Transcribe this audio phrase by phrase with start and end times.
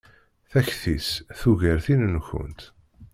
[0.51, 2.61] Takti-s tugar tin-nkent.